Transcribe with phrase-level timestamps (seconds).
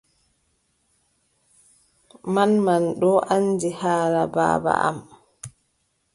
[2.33, 4.97] Manman ɗon anndi haala baaba am.